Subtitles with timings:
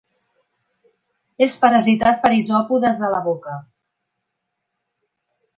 [1.47, 3.59] És parasitat per isòpodes a la boca.